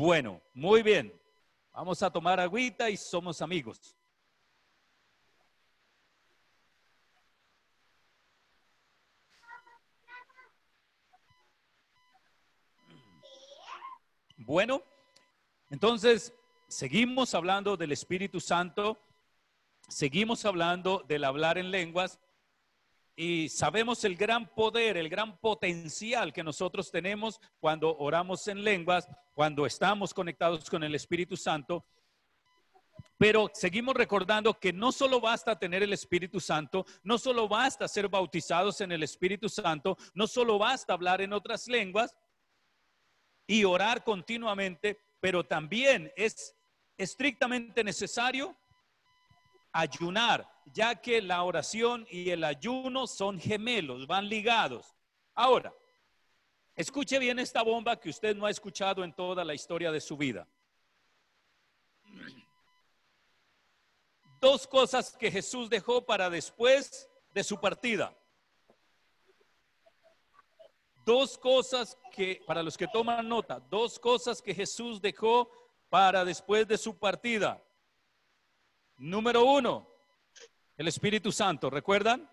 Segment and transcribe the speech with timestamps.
[0.00, 1.12] Bueno, muy bien.
[1.72, 3.96] Vamos a tomar agüita y somos amigos.
[14.36, 14.84] Bueno,
[15.68, 16.32] entonces
[16.68, 19.00] seguimos hablando del Espíritu Santo,
[19.88, 22.20] seguimos hablando del hablar en lenguas
[23.20, 29.08] y sabemos el gran poder, el gran potencial que nosotros tenemos cuando oramos en lenguas,
[29.34, 31.84] cuando estamos conectados con el Espíritu Santo.
[33.18, 38.08] Pero seguimos recordando que no solo basta tener el Espíritu Santo, no solo basta ser
[38.08, 42.14] bautizados en el Espíritu Santo, no solo basta hablar en otras lenguas
[43.48, 46.54] y orar continuamente, pero también es
[46.96, 48.56] estrictamente necesario
[49.72, 54.94] ayunar, ya que la oración y el ayuno son gemelos, van ligados.
[55.34, 55.72] Ahora,
[56.74, 60.16] escuche bien esta bomba que usted no ha escuchado en toda la historia de su
[60.16, 60.46] vida.
[64.40, 68.16] Dos cosas que Jesús dejó para después de su partida.
[71.04, 75.50] Dos cosas que, para los que toman nota, dos cosas que Jesús dejó
[75.88, 77.62] para después de su partida.
[78.96, 79.88] Número uno,
[80.78, 81.68] el Espíritu Santo.
[81.68, 82.30] ¿Recuerdan?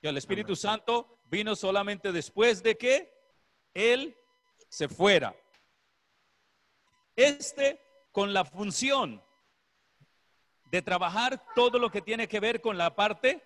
[0.00, 3.12] Que el Espíritu Santo vino solamente después de que
[3.74, 4.14] Él
[4.68, 5.34] se fuera.
[7.16, 7.80] Este
[8.12, 9.22] con la función
[10.70, 13.42] de trabajar todo lo que tiene que ver con la parte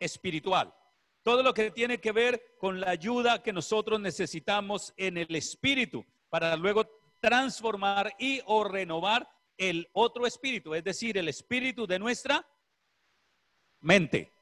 [0.00, 0.74] espiritual.
[1.22, 6.04] Todo lo que tiene que ver con la ayuda que nosotros necesitamos en el espíritu
[6.28, 6.88] para luego
[7.20, 12.46] transformar y o renovar el otro espíritu, es decir, el espíritu de nuestra
[13.86, 14.32] mente.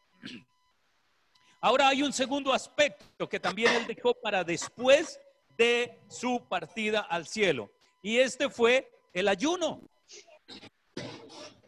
[1.60, 5.20] Ahora hay un segundo aspecto que también él dejó para después
[5.56, 7.70] de su partida al cielo.
[8.02, 9.80] Y este fue el ayuno.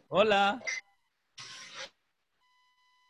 [0.09, 0.61] Hola.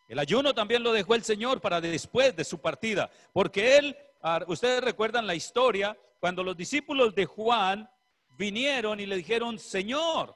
[0.10, 4.40] El ayuno también lo dejó el Señor para después de su partida, porque él, ah,
[4.48, 7.90] ustedes recuerdan la historia, cuando los discípulos de Juan
[8.38, 10.34] vinieron y le dijeron, Señor,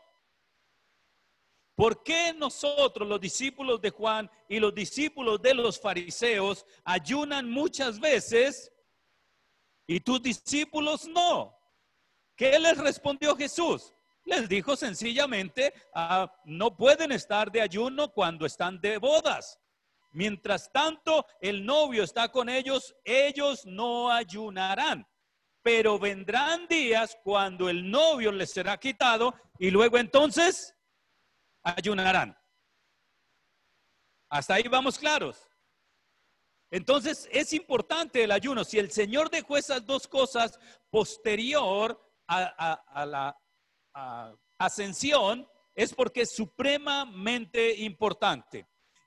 [1.76, 8.00] ¿por qué nosotros, los discípulos de Juan y los discípulos de los fariseos, ayunan muchas
[8.00, 8.72] veces
[9.88, 11.58] y tus discípulos no?
[12.36, 13.94] ¿Qué les respondió Jesús?
[14.26, 19.59] Les dijo sencillamente, ah, no pueden estar de ayuno cuando están de bodas.
[20.14, 25.08] Mientras tanto, el novio está con ellos, ellos no ayunarán
[25.62, 30.76] pero vendrán días cuando el novio les será quitado y luego entonces
[31.63, 32.38] ayunarán.
[34.29, 35.47] Hasta ahí vamos claros.
[36.69, 38.63] Entonces es importante el ayuno.
[38.63, 40.57] Si el Señor dejó esas dos cosas
[40.89, 43.38] posterior a, la
[44.57, 48.66] ascensión, es porque es supremamente importante.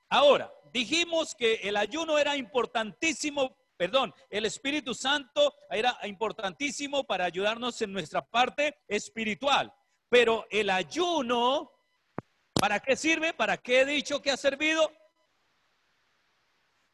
[0.09, 7.81] Ahora, dijimos que el ayuno era importantísimo perdón, el Espíritu Santo era importantísimo para ayudarnos
[7.81, 9.73] en nuestra parte espiritual.
[10.09, 11.71] Pero el ayuno,
[12.59, 13.33] ¿para qué sirve?
[13.33, 14.91] ¿Para qué he dicho que ha servido?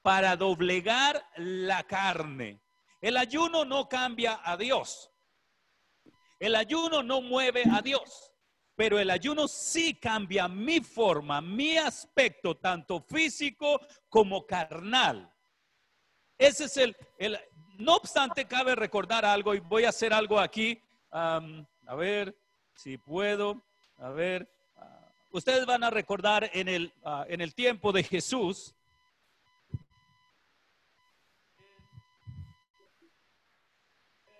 [0.01, 2.61] Para doblegar la carne.
[3.01, 5.11] El ayuno no cambia a Dios.
[6.39, 8.31] El ayuno no mueve a Dios.
[8.75, 13.79] Pero el ayuno sí cambia mi forma, mi aspecto, tanto físico
[14.09, 15.31] como carnal.
[16.37, 16.95] Ese es el,
[17.77, 20.81] no obstante, cabe recordar algo y voy a hacer algo aquí.
[21.11, 22.35] a ver
[22.73, 23.63] si puedo.
[23.97, 24.49] A ver,
[25.31, 28.75] ustedes van a recordar en el, ah, en el tiempo de Jesús.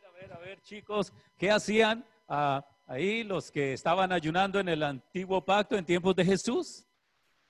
[0.05, 4.83] A ver, a ver, chicos, ¿qué hacían ah, ahí los que estaban ayunando en el
[4.83, 6.85] antiguo pacto en tiempos de Jesús?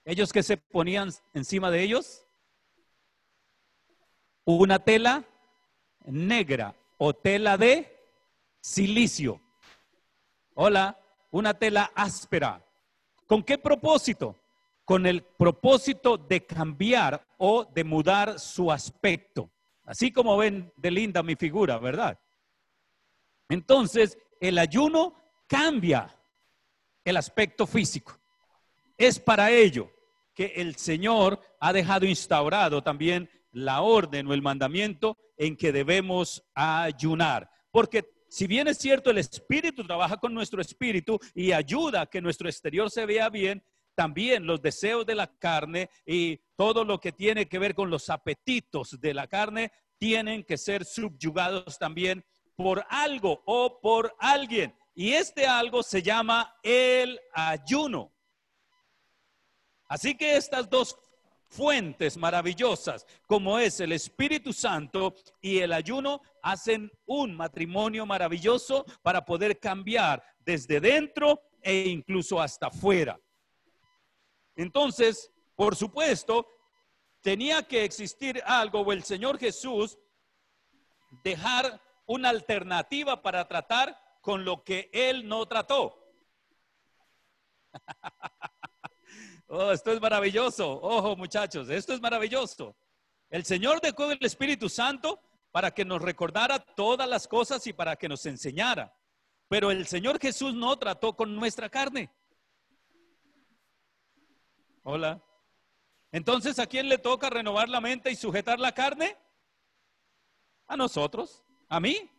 [0.06, 2.26] Ellos que se ponían encima de ellos
[4.46, 5.24] una tela
[6.06, 7.98] negra o tela de
[8.60, 9.42] silicio.
[10.56, 11.00] Hola,
[11.32, 12.64] una tela áspera.
[13.32, 14.36] ¿Con qué propósito?
[14.84, 19.50] Con el propósito de cambiar o de mudar su aspecto.
[19.86, 22.20] Así como ven de linda mi figura, ¿verdad?
[23.48, 25.16] Entonces, el ayuno
[25.48, 26.14] cambia
[27.06, 28.20] el aspecto físico.
[28.98, 29.90] Es para ello
[30.34, 36.44] que el Señor ha dejado instaurado también la orden o el mandamiento en que debemos
[36.54, 37.50] ayunar.
[37.72, 42.22] Porque si bien es cierto, el Espíritu trabaja con nuestro espíritu y ayuda a que
[42.22, 43.62] nuestro exterior se vea bien,
[43.94, 48.10] también los deseos de la carne y todo lo que tiene que ver con los
[48.10, 52.24] apetitos de la carne tienen que ser subyugados también
[52.56, 54.74] por algo o por alguien.
[54.96, 58.14] y este algo se llama el ayuno.
[59.90, 60.98] Así que estas dos
[61.52, 69.24] fuentes maravillosas, como es el Espíritu Santo y el ayuno, hacen un matrimonio maravilloso para
[69.26, 73.20] poder cambiar desde dentro e incluso hasta afuera.
[74.56, 76.48] Entonces, por supuesto,
[77.22, 80.00] tenía que existir algo o el Señor Jesús
[81.24, 85.98] dejar una alternativa para tratar con lo que Él no trató.
[89.52, 90.80] oh, esto es maravilloso.
[90.82, 92.76] Ojo, muchachos, esto es maravilloso.
[93.30, 95.22] El Señor dejó el Espíritu Santo
[95.52, 98.94] para que nos recordara todas las cosas y para que nos enseñara.
[99.48, 102.10] Pero el Señor Jesús no trató con nuestra carne.
[104.84, 105.22] Hola.
[106.12, 109.18] Entonces, ¿a quién le toca renovar la mente y sujetar la carne?
[110.68, 112.10] A nosotros, a mí.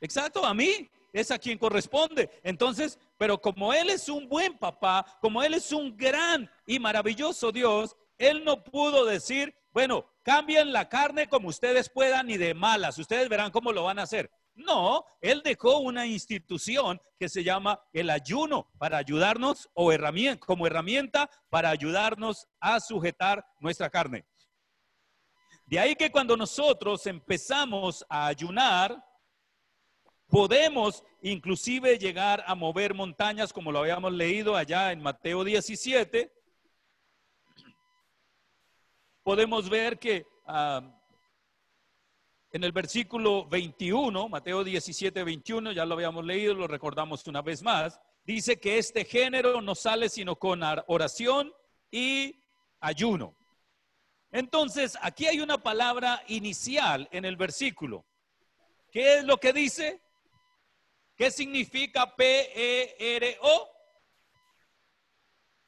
[0.00, 0.90] Exacto, a mí.
[1.12, 2.30] Es a quien corresponde.
[2.42, 7.52] Entonces, pero como Él es un buen papá, como Él es un gran y maravilloso
[7.52, 12.98] Dios, Él no pudo decir, bueno, cambien la carne como ustedes puedan y de malas.
[12.98, 14.30] Ustedes verán cómo lo van a hacer.
[14.54, 20.66] No, él dejó una institución que se llama el ayuno para ayudarnos o herramienta, como
[20.66, 24.26] herramienta para ayudarnos a sujetar nuestra carne.
[25.64, 29.00] De ahí que cuando nosotros empezamos a ayunar,
[30.28, 36.32] podemos inclusive llegar a mover montañas, como lo habíamos leído allá en Mateo 17.
[39.22, 40.82] Podemos ver que ah,
[42.52, 47.62] en el versículo 21, Mateo 17, 21, ya lo habíamos leído, lo recordamos una vez
[47.62, 51.52] más, dice que este género no sale sino con oración
[51.90, 52.42] y
[52.80, 53.34] ayuno.
[54.30, 58.04] Entonces, aquí hay una palabra inicial en el versículo.
[58.90, 60.02] ¿Qué es lo que dice?
[61.18, 63.68] ¿Qué significa P-E-R-O?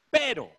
[0.09, 0.49] Pero.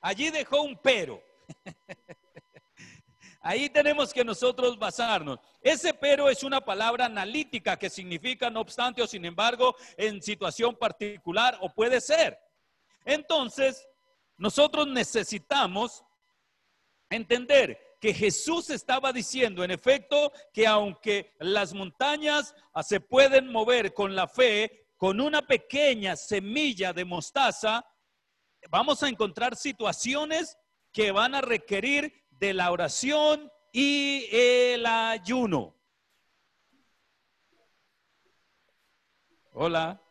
[0.00, 1.22] Allí dejó un pero.
[3.42, 5.38] Ahí tenemos que nosotros basarnos.
[5.62, 10.74] Ese pero es una palabra analítica que significa no obstante o sin embargo en situación
[10.74, 12.36] particular o puede ser.
[13.04, 13.88] Entonces,
[14.36, 16.04] nosotros necesitamos
[17.08, 23.92] entender que Jesús estaba diciendo, en efecto, que aunque las montañas ah, se pueden mover
[23.92, 27.86] con la fe, con una pequeña semilla de mostaza,
[28.70, 30.56] vamos a encontrar situaciones
[30.92, 35.76] que van a requerir de la oración y el ayuno.
[39.52, 40.02] Hola.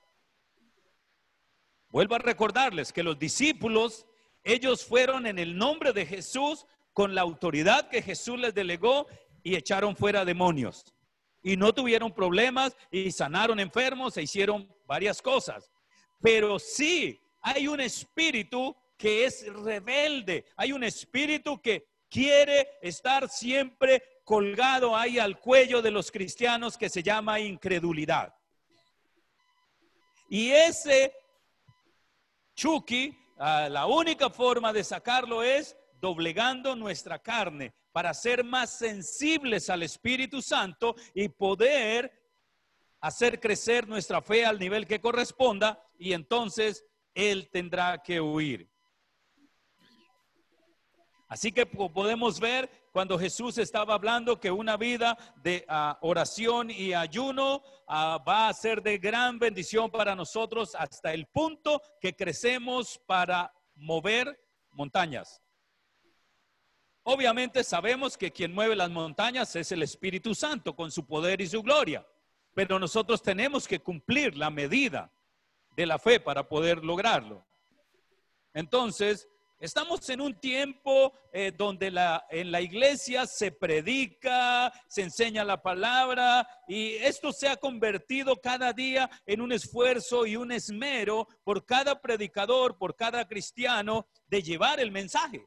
[1.89, 4.05] Vuelvo a recordarles que los discípulos,
[4.43, 9.07] ellos fueron en el nombre de Jesús con la autoridad que Jesús les delegó
[9.43, 10.83] y echaron fuera demonios.
[11.41, 15.71] Y no tuvieron problemas y sanaron enfermos e hicieron varias cosas.
[16.21, 24.03] Pero sí hay un espíritu que es rebelde, hay un espíritu que quiere estar siempre
[24.25, 28.35] colgado ahí al cuello de los cristianos que se llama incredulidad.
[30.27, 31.13] Y ese
[32.55, 39.69] Chucky, ah, la única forma de sacarlo es doblegando nuestra carne para ser más sensibles
[39.69, 42.11] al Espíritu Santo y poder
[43.01, 48.69] hacer crecer nuestra fe al nivel que corresponda y entonces Él tendrá que huir.
[51.27, 56.93] Así que podemos ver cuando Jesús estaba hablando que una vida de ah, oración y
[56.93, 62.99] ayuno ah, va a ser de gran bendición para nosotros hasta el punto que crecemos
[63.05, 65.39] para mover montañas.
[67.11, 71.47] Obviamente sabemos que quien mueve las montañas es el Espíritu Santo con su poder y
[71.47, 72.05] su gloria,
[72.53, 75.11] pero nosotros tenemos que cumplir la medida
[75.75, 77.43] de la fe para poder lograrlo.
[78.53, 79.27] Entonces,
[79.59, 85.61] Estamos en un tiempo eh, donde la, en la iglesia se predica, se enseña la
[85.61, 91.65] palabra y esto se ha convertido cada día en un esfuerzo y un esmero por
[91.65, 95.45] cada predicador, por cada cristiano de llevar el mensaje.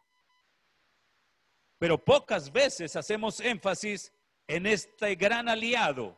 [1.83, 4.12] Pero pocas veces hacemos énfasis
[4.47, 6.17] en este gran aliado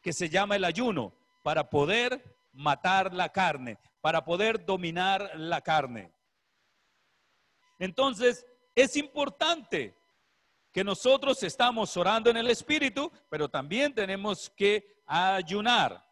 [0.00, 6.12] que se llama el ayuno para poder matar la carne, para poder dominar la carne.
[7.80, 9.96] Entonces, es importante
[10.70, 16.08] que nosotros estamos orando en el Espíritu, pero también tenemos que ayunar.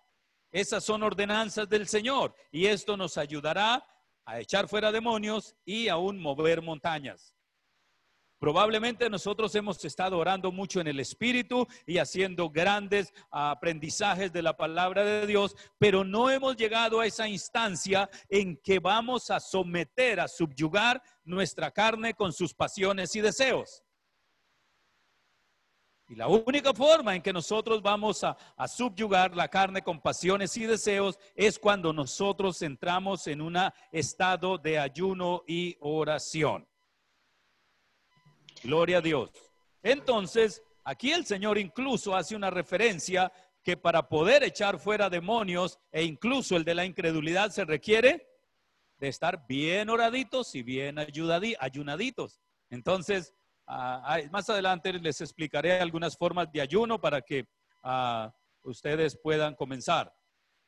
[0.50, 3.86] Esas son ordenanzas del Señor y esto nos ayudará
[4.24, 7.32] a echar fuera demonios y aún mover montañas.
[8.40, 14.56] Probablemente nosotros hemos estado orando mucho en el Espíritu y haciendo grandes aprendizajes de la
[14.56, 20.20] palabra de Dios, pero no hemos llegado a esa instancia en que vamos a someter,
[20.20, 23.84] a subyugar nuestra carne con sus pasiones y deseos.
[26.08, 30.64] Y la única forma en que nosotros vamos a, subyugar la carne con pasiones y
[30.64, 33.58] deseos es cuando nosotros entramos en un
[33.92, 36.69] estado de ayuno y oración.
[38.62, 39.30] Gloria a Dios.
[39.82, 46.02] Entonces, aquí el Señor incluso hace una referencia que para poder echar fuera demonios e
[46.02, 48.26] incluso el de la incredulidad se requiere
[48.98, 52.40] de estar bien oraditos y bien ayunaditos.
[52.68, 53.34] Entonces,
[53.66, 57.46] ah, más adelante les explicaré algunas formas de ayuno para que
[57.82, 60.14] ah, ustedes puedan comenzar.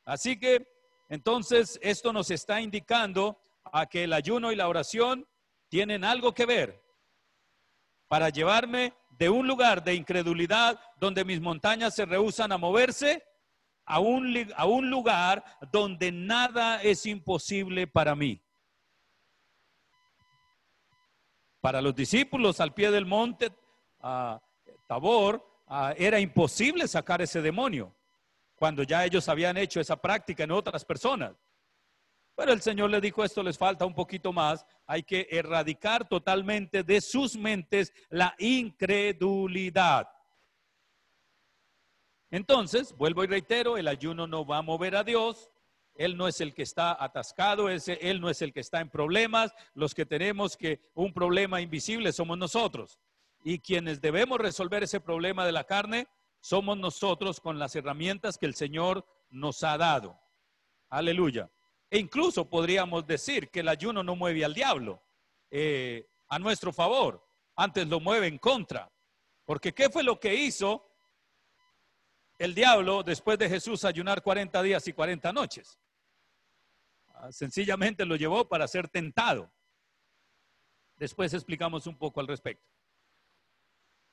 [0.03, 0.67] Así que,
[1.09, 3.39] entonces, esto nos está indicando
[3.71, 5.27] a que el ayuno y la oración
[5.69, 6.82] tienen algo que ver
[8.07, 13.23] para llevarme de un lugar de incredulidad donde mis montañas se rehusan a moverse
[13.85, 18.41] a un, a un lugar donde nada es imposible para mí.
[21.61, 23.51] Para los discípulos al pie del monte
[24.87, 25.45] Tabor
[25.97, 27.95] era imposible sacar ese demonio
[28.55, 31.35] cuando ya ellos habían hecho esa práctica en otras personas.
[32.35, 36.83] Pero el Señor le dijo, esto les falta un poquito más, hay que erradicar totalmente
[36.83, 40.09] de sus mentes la incredulidad.
[42.31, 45.51] Entonces, vuelvo y reitero, el ayuno no va a mover a Dios,
[45.93, 49.53] Él no es el que está atascado, Él no es el que está en problemas,
[49.75, 52.99] los que tenemos que un problema invisible somos nosotros.
[53.43, 56.07] Y quienes debemos resolver ese problema de la carne
[56.39, 60.19] somos nosotros con las herramientas que el Señor nos ha dado.
[60.89, 61.51] Aleluya.
[61.93, 64.99] E incluso podríamos decir que el ayuno no mueve al diablo
[65.51, 67.23] eh, a nuestro favor,
[67.55, 68.91] antes lo mueve en contra.
[69.45, 70.89] Porque ¿qué fue lo que hizo
[72.39, 75.79] el diablo después de Jesús ayunar 40 días y 40 noches?
[77.09, 79.53] Ah, sencillamente lo llevó para ser tentado.
[80.95, 82.67] Después explicamos un poco al respecto.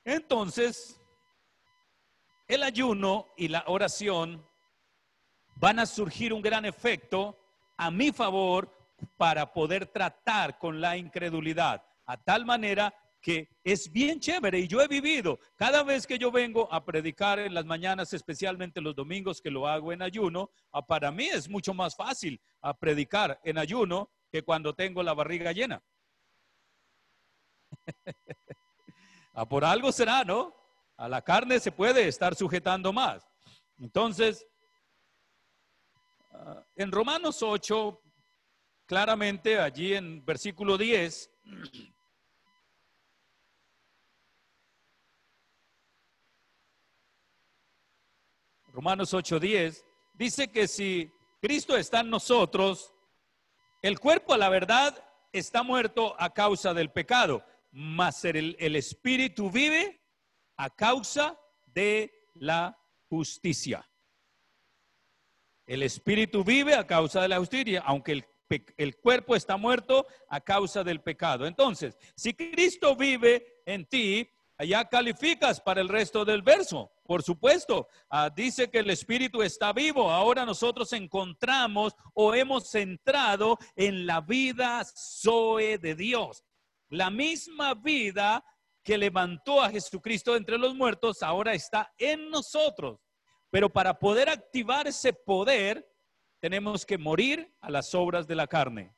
[0.05, 1.01] Entonces,
[2.47, 4.47] el ayuno y la oración
[5.55, 7.40] van a surgir un gran efecto
[7.81, 8.71] a mi favor
[9.17, 14.81] para poder tratar con la incredulidad, a tal manera que es bien chévere y yo
[14.81, 19.41] he vivido, cada vez que yo vengo a predicar en las mañanas, especialmente los domingos
[19.41, 23.57] que lo hago en ayuno, ah, para mí es mucho más fácil a predicar en
[23.57, 25.81] ayuno que cuando tengo la barriga llena.
[27.71, 27.81] a
[29.41, 30.55] ah, por algo será, ¿no?
[30.97, 33.27] A la carne se puede estar sujetando más.
[33.79, 34.45] Entonces,
[36.75, 38.01] en Romanos 8,
[38.85, 41.31] claramente allí en versículo 10,
[48.73, 49.83] Romanos 8:10,
[50.13, 51.11] dice que si
[51.41, 52.93] Cristo está en nosotros,
[53.81, 59.49] el cuerpo a la verdad está muerto a causa del pecado, mas el, el espíritu
[59.51, 60.01] vive
[60.55, 62.77] a causa de la
[63.09, 63.90] justicia.
[65.65, 68.23] El espíritu vive a causa de la justicia, aunque
[68.77, 71.45] el, cuerpo está muerto a causa del pecado.
[71.45, 76.91] Entonces, si Cristo vive en ti, ya calificas para el resto del verso.
[77.05, 80.11] Por supuesto, ah, dice que el Espíritu está vivo.
[80.11, 86.43] Ahora nosotros encontramos o hemos entrado en la vida Zoe de Dios.
[86.89, 88.43] La misma vida
[88.83, 92.99] que levantó a Jesucristo entre los muertos ahora está en nosotros.
[93.51, 95.85] Pero para poder activar ese poder,
[96.39, 98.95] tenemos que morir a las obras de la carne.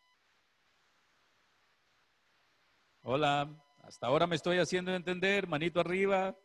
[3.01, 3.49] Hola,
[3.81, 6.37] hasta ahora me estoy haciendo entender, manito arriba.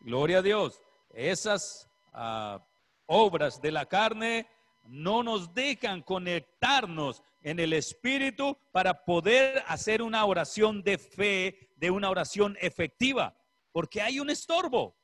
[0.00, 0.78] Gloria a Dios.
[1.14, 2.62] Esas ah,
[3.06, 4.46] obras de la carne
[4.84, 11.90] no nos dejan conectarnos en el Espíritu para poder hacer una oración de fe, de
[11.90, 13.34] una oración efectiva
[13.72, 14.96] porque hay un estorbo.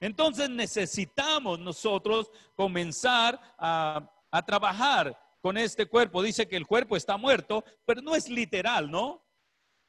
[0.00, 4.14] Entonces necesitamos nosotros comenzar a,
[4.46, 6.22] trabajar con este cuerpo.
[6.22, 9.24] Dice que el cuerpo está muerto, pero no es literal, ¿no?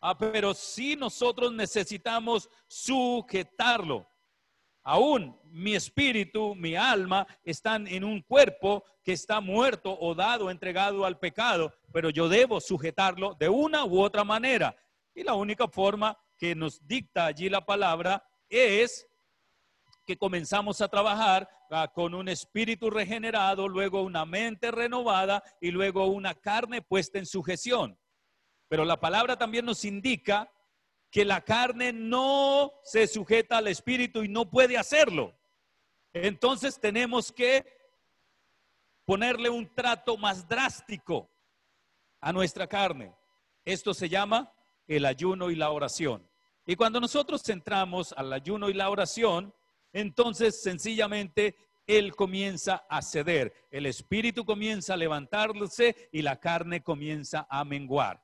[0.01, 4.07] Ah, pero sí nosotros necesitamos sujetarlo.
[4.81, 11.05] Aún mi espíritu, mi alma están en un cuerpo que está muerto o dado, entregado
[11.05, 14.75] al pecado, pero yo debo sujetarlo de una u otra manera.
[15.19, 19.05] Y la única forma que nos dicta allí la palabra es
[20.05, 26.05] que comenzamos a trabajar ah, con un espíritu regenerado, luego una mente renovada y luego
[26.05, 27.99] una carne puesta en sujeción.
[28.69, 30.49] Pero la palabra también nos indica
[31.11, 35.37] que la carne no se sujeta al espíritu y no puede hacerlo.
[36.13, 37.65] Entonces tenemos que
[39.03, 41.29] ponerle un trato más drástico
[42.21, 43.13] a nuestra carne.
[43.65, 44.53] Esto se llama
[44.89, 46.27] el ayuno y la oración.
[46.65, 49.53] Y cuando nosotros entramos al ayuno y la oración,
[49.93, 51.55] entonces sencillamente
[51.87, 58.21] Él comienza a ceder, el espíritu comienza a levantarse y la carne comienza a menguar.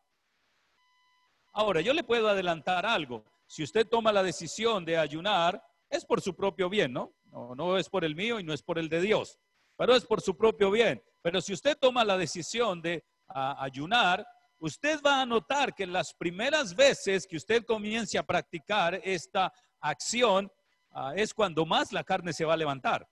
[1.53, 3.23] Ahora, yo le puedo adelantar algo.
[3.47, 7.13] Si usted toma la decisión de ayunar, es por su propio bien, ¿no?
[7.25, 9.39] No, no es por el mío y no es por el de Dios,
[9.77, 11.01] pero es por su propio bien.
[11.21, 14.25] Pero si usted toma la decisión de ayunar,
[14.59, 20.51] usted va a notar que las primeras veces que usted comience a practicar esta acción,
[20.97, 23.07] Ah, es cuando más la carne se va a levantar.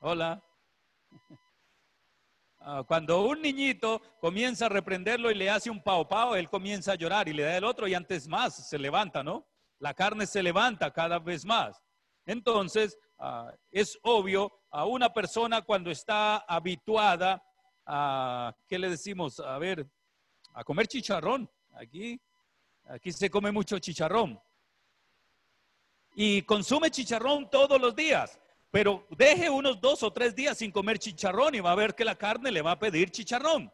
[0.00, 0.42] Hola.
[2.68, 6.90] Ah, cuando un niñito comienza a reprenderlo y le hace un pao pao, él comienza
[6.90, 9.46] a llorar y le da el otro y antes más se levanta, ¿no?
[9.78, 11.80] La carne se levanta cada vez más.
[12.24, 17.40] Entonces, ah, es obvio, a una persona cuando está habituada
[17.86, 19.40] a, ¿qué le decimos?
[19.40, 19.88] A ver,
[20.52, 21.50] a comer chicharrón.
[21.74, 22.20] Aquí,
[22.84, 24.40] aquí se come mucho chicharrón
[26.16, 28.40] y consume chicharrón todos los días,
[28.70, 32.06] pero deje unos dos o tres días sin comer chicharrón y va a ver que
[32.06, 33.70] la carne le va a pedir chicharrón.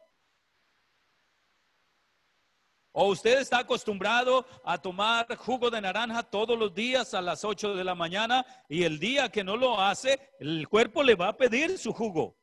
[2.90, 7.74] O usted está acostumbrado a tomar jugo de naranja todos los días a las 8
[7.74, 11.36] de la mañana y el día que no lo hace, el cuerpo le va a
[11.36, 12.36] pedir su jugo.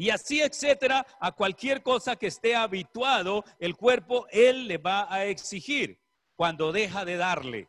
[0.00, 5.26] Y así, etcétera, a cualquier cosa que esté habituado, el cuerpo, él le va a
[5.26, 6.00] exigir
[6.34, 7.68] cuando deja de darle.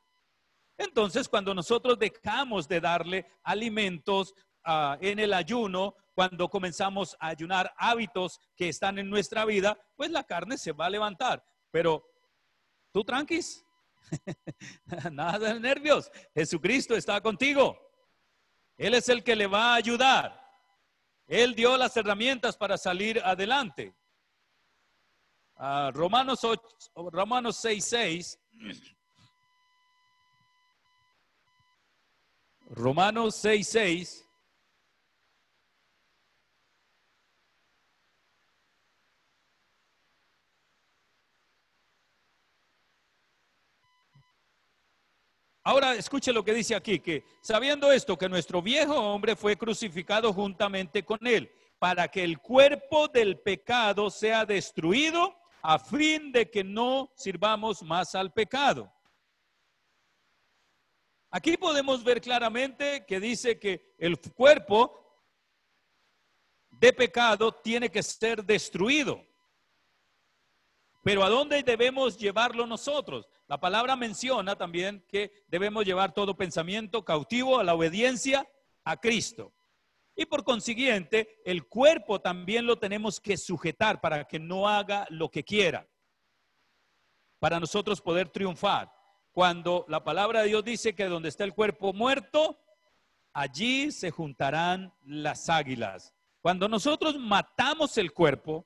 [0.77, 4.33] Entonces, cuando nosotros dejamos de darle alimentos
[4.63, 10.09] ah, en el ayuno, cuando comenzamos a ayunar hábitos que están en nuestra vida, pues
[10.09, 11.43] la carne se va a levantar.
[11.69, 12.01] Pero
[12.93, 13.65] tú tranquis,
[15.11, 16.09] nada de nervios.
[16.33, 17.77] Jesucristo está contigo.
[18.77, 20.40] Él es el que le va a ayudar.
[21.31, 23.95] Él dio las herramientas para salir adelante.
[25.55, 26.61] Ah, Romanos, 8,
[26.93, 28.39] Romanos 6, 6
[32.71, 34.29] Romanos 6, 6.
[45.63, 50.33] Ahora escuche lo que dice aquí, que sabiendo esto, que nuestro viejo hombre fue crucificado
[50.33, 56.63] juntamente con él, para que el cuerpo del pecado sea destruido, a fin de que
[56.63, 58.91] no sirvamos más al pecado.
[61.29, 64.97] Aquí podemos ver claramente que dice que el cuerpo
[66.71, 69.23] de pecado tiene que ser destruido.
[71.03, 73.27] Pero ¿a dónde debemos llevarlo nosotros?
[73.51, 78.47] La palabra menciona también que debemos llevar todo pensamiento cautivo a la obediencia
[78.85, 79.51] a Cristo.
[80.15, 85.29] Y por consiguiente, el cuerpo también lo tenemos que sujetar para que no haga lo
[85.29, 85.85] que quiera,
[87.39, 88.89] para nosotros poder triunfar
[89.33, 92.57] cuando la palabra de Dios dice que donde está el cuerpo muerto,
[93.33, 96.13] allí se juntarán las águilas.
[96.39, 98.65] Cuando nosotros matamos el cuerpo,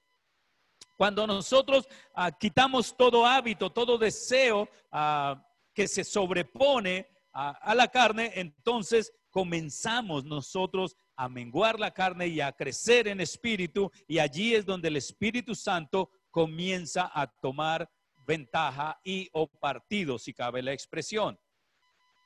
[0.95, 8.31] cuando nosotros ah, quitamos todo hábito, todo deseo ah, que se sobrepone a la carne,
[8.36, 14.65] entonces comenzamos nosotros a menguar la carne y a crecer en espíritu y allí es
[14.65, 17.89] donde el Espíritu Santo comienza a tomar
[18.25, 21.38] ventaja y o partido, si cabe la expresión.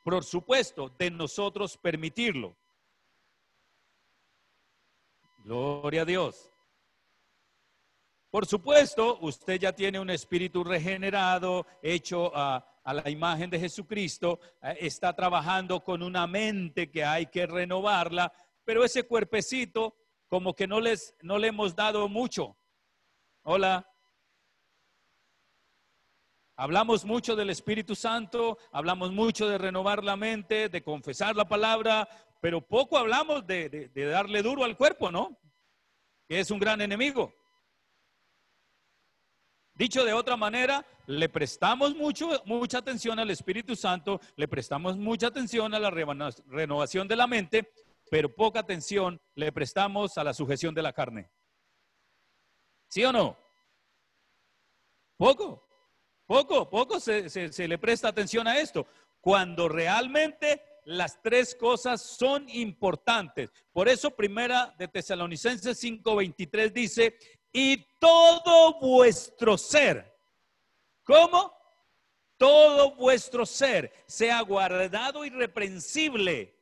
[0.03, 2.55] Por supuesto, de nosotros permitirlo.
[5.43, 6.51] Gloria a Dios.
[8.29, 14.77] Por supuesto, usted ya tiene un espíritu regenerado, hecho a, la imagen de Jesucristo, eh,
[14.81, 18.31] está trabajando con una mente que hay que renovarla,
[18.63, 19.95] pero ese cuerpecito
[20.27, 22.55] como que no les no le hemos dado mucho.
[23.43, 23.87] Hola.
[26.55, 32.07] Hablamos mucho del Espíritu Santo, hablamos mucho de renovar la mente, de confesar la palabra,
[32.41, 35.39] pero poco hablamos de, darle duro al cuerpo, ¿no?
[36.27, 37.33] Que es un gran enemigo.
[39.79, 45.27] Dicho de otra manera, le prestamos mucho, mucha atención al Espíritu Santo, le prestamos mucha
[45.27, 47.71] atención a la renovación de la mente,
[48.11, 51.29] pero poca atención le prestamos a la sujeción de la carne.
[52.89, 53.37] ¿Sí o no?
[55.15, 55.65] Poco.
[56.25, 57.29] Poco, poco se,
[57.65, 58.85] le presta atención a esto.
[59.21, 63.49] cuando realmente las tres cosas son importantes.
[63.71, 67.17] Por eso primera de Tesalonicenses 5:23 dice,
[67.51, 70.17] y todo vuestro ser,
[71.03, 71.53] ¿cómo?
[72.37, 76.55] Todo vuestro ser sea guardado irreprensible,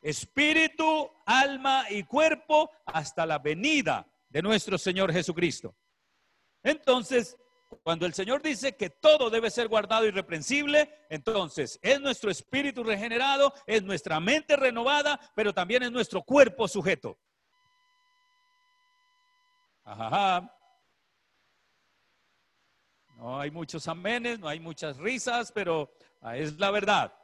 [0.00, 5.74] espíritu, alma y cuerpo, hasta la venida de nuestro Señor Jesucristo.
[6.62, 7.36] Entonces,
[7.82, 13.52] cuando el Señor dice que todo debe ser guardado irreprensible, entonces es nuestro espíritu regenerado,
[13.66, 17.18] es nuestra mente renovada, pero también es nuestro cuerpo sujeto.
[19.84, 20.50] Ajá.
[23.16, 27.14] No hay muchos amenes, no hay muchas risas, pero ah, es la verdad.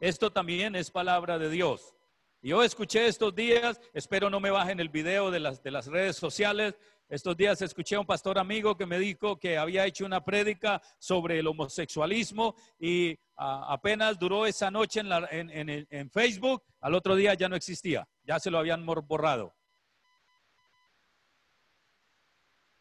[0.00, 1.94] Esto también es palabra de Dios.
[2.42, 6.16] Yo escuché estos días, espero no me bajen el video de las, de las redes
[6.16, 6.74] sociales,
[7.10, 10.80] estos días escuché a un pastor amigo que me dijo que había hecho una prédica
[10.98, 17.34] sobre el homosexualismo y ah, apenas duró esa noche en, en, Facebook, al otro día
[17.34, 19.54] ya no existía, ya se lo habían borrado.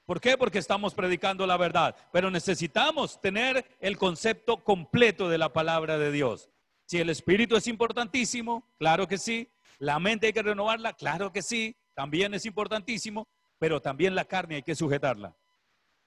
[0.10, 0.40] ¿Por qué?
[0.40, 6.12] Porque estamos predicando la verdad, pero necesitamos tener el concepto completo de la palabra de
[6.12, 6.50] Dios.
[6.86, 9.48] Si el espíritu es importantísimo, claro que sí.
[9.78, 13.28] La mente hay que renovarla, claro que sí, también es importantísimo
[13.60, 15.38] pero también la carne hay que sujetarla,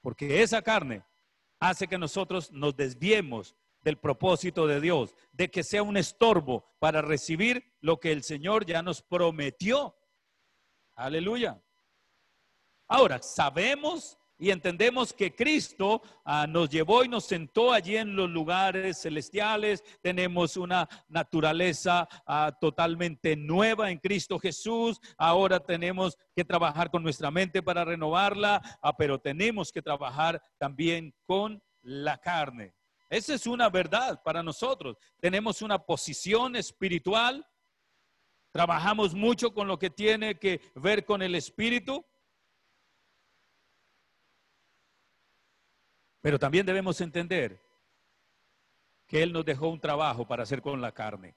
[0.00, 1.04] porque esa carne
[1.60, 7.02] hace que nosotros nos desviemos del propósito de Dios, de que sea un estorbo para
[7.02, 9.94] recibir lo que el Señor ya nos prometió.
[10.94, 11.62] Aleluya.
[12.94, 18.28] Ahora, sabemos y entendemos que Cristo ah, nos llevó y nos sentó allí en los
[18.28, 19.82] lugares celestiales.
[20.02, 25.00] Tenemos una naturaleza ah, totalmente nueva en Cristo Jesús.
[25.16, 31.14] Ahora tenemos que trabajar con nuestra mente para renovarla, ah, pero tenemos que trabajar también
[31.24, 32.74] con la carne.
[33.08, 34.98] Esa es una verdad para nosotros.
[35.18, 37.42] Tenemos una posición espiritual.
[38.50, 42.04] Trabajamos mucho con lo que tiene que ver con el espíritu
[46.22, 47.60] Pero también debemos entender
[49.06, 51.34] que Él nos dejó un trabajo para hacer con la carne.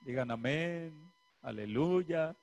[0.00, 2.34] Digan amén, aleluya,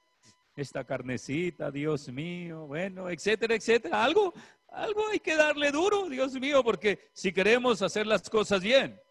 [0.55, 4.03] esta carnecita, Dios mío, bueno, etcétera, etcétera.
[4.03, 4.33] Algo,
[4.67, 9.01] algo hay que darle duro, Dios mío, porque si queremos hacer las cosas bien.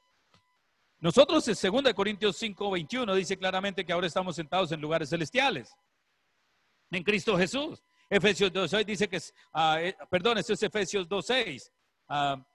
[1.01, 5.75] Nosotros en 2 Corintios 5, 21 dice claramente que ahora estamos sentados en lugares celestiales,
[6.93, 7.83] en Cristo Jesús.
[8.13, 11.71] Efesios 2.6 dice que eh, perdón, esto es Efesios 2.6.
[12.09, 12.47] Ah,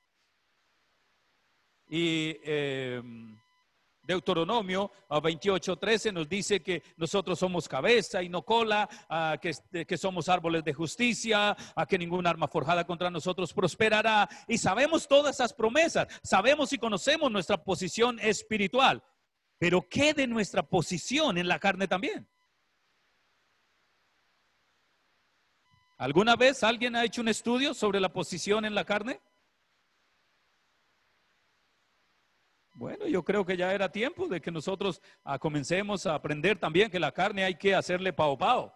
[1.89, 3.01] y eh,
[4.03, 8.87] Deuteronomio 28.13 ah, nos dice que nosotros somos cabeza y no cola,
[9.41, 14.29] que, que, somos árboles de justicia, a que ningún arma forjada contra nosotros prosperará.
[14.47, 19.03] Y sabemos todas esas promesas, sabemos y conocemos nuestra posición espiritual.
[19.57, 22.29] Pero ¿qué de nuestra posición en la carne también?
[25.97, 29.19] ¿Alguna vez alguien ha hecho un estudio sobre la posición en la carne?
[32.75, 36.91] Bueno, yo creo que ya era tiempo de que nosotros ah, comencemos a aprender también
[36.91, 38.71] que la carne hay que hacerle pao pao.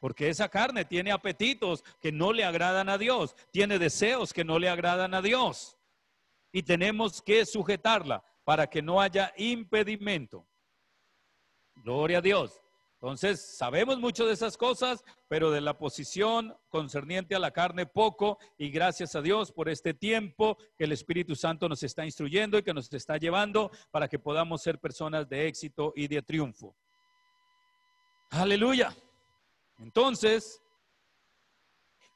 [0.00, 4.58] Porque esa carne tiene apetitos que no le agradan a Dios, tiene deseos que no
[4.58, 5.78] le agradan a Dios.
[6.50, 10.44] Y tenemos que sujetarla para que no haya impedimento.
[11.76, 12.65] Gloria a Dios.
[13.00, 18.38] Entonces, sabemos mucho de esas cosas, pero de la posición concerniente a la carne poco,
[18.56, 22.62] y gracias a Dios por este tiempo que el Espíritu Santo nos está instruyendo y
[22.62, 26.74] que nos está llevando para que podamos ser personas de éxito y de triunfo.
[28.30, 28.96] Aleluya.
[29.78, 30.62] Entonces,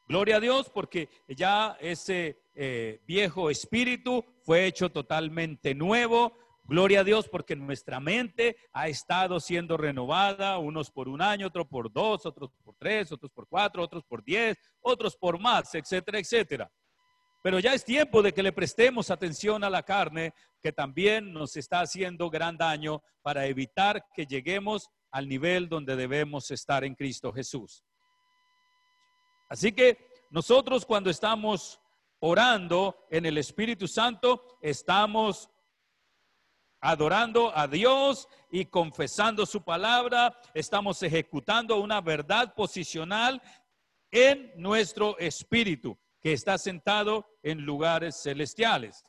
[0.08, 6.32] gloria a Dios porque ya ese eh, viejo espíritu fue hecho totalmente nuevo
[6.70, 11.66] Gloria a Dios porque nuestra mente ha estado siendo renovada, unos por un año, otros
[11.66, 16.20] por dos, otros por tres, otros por cuatro, otros por diez, otros por más, etcétera,
[16.20, 16.70] etcétera.
[17.42, 21.56] Pero ya es tiempo de que le prestemos atención a la carne, que también nos
[21.56, 27.32] está haciendo gran daño para evitar que lleguemos al nivel donde debemos estar en Cristo
[27.32, 27.84] Jesús.
[29.48, 29.98] Así que
[30.30, 31.80] nosotros cuando estamos
[32.20, 35.50] orando en el Espíritu Santo, estamos
[36.80, 43.40] adorando a Dios y confesando su palabra, estamos ejecutando una verdad posicional
[44.10, 49.04] en nuestro espíritu que está sentado en lugares celestiales.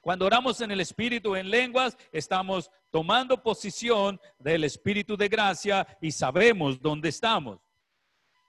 [0.00, 6.10] Cuando oramos en el Espíritu en lenguas, estamos tomando posición del Espíritu de gracia y
[6.10, 7.60] sabemos dónde estamos.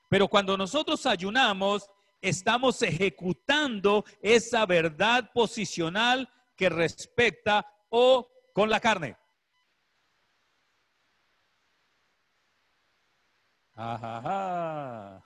[0.09, 1.89] Pero cuando nosotros ayunamos,
[2.21, 9.15] estamos ejecutando esa verdad posicional que respecta o con la carne.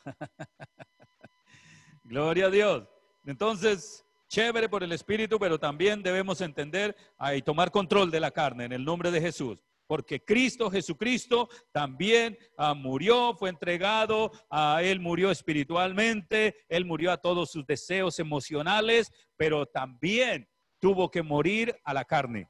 [2.03, 2.87] Gloria a Dios.
[3.25, 6.95] Entonces, chévere por el Espíritu, pero también debemos entender
[7.35, 9.57] y tomar control de la carne en el nombre de Jesús.
[9.87, 17.17] Porque Cristo, Jesucristo, también ah, murió, fue entregado, a Él murió espiritualmente, Él murió a
[17.17, 20.49] todos sus deseos emocionales, pero también
[20.79, 22.49] tuvo que morir a la carne.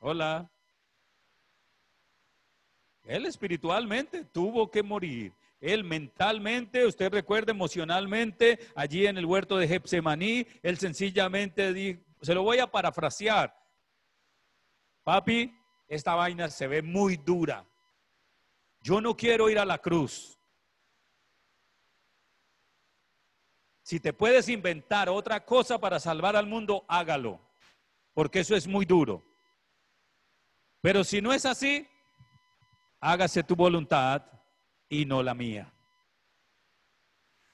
[0.00, 0.50] Hola.
[3.04, 5.32] Él espiritualmente tuvo que morir.
[5.60, 12.34] Él mentalmente, usted recuerda emocionalmente, allí en el huerto de Getsemaní, él sencillamente dijo, se
[12.34, 13.56] lo voy a parafrasear.
[15.02, 15.52] Papi,
[15.88, 17.64] esta vaina se ve muy dura.
[18.82, 20.38] Yo no quiero ir a la cruz.
[23.82, 27.40] Si te puedes inventar otra cosa para salvar al mundo, hágalo,
[28.12, 29.27] porque eso es muy duro.
[30.80, 31.86] Pero si no es así,
[33.00, 34.22] hágase tu voluntad
[34.88, 35.72] y no la mía.